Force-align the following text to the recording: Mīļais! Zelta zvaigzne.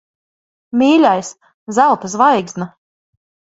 Mīļais! 0.83 1.29
Zelta 1.81 2.13
zvaigzne. 2.17 2.71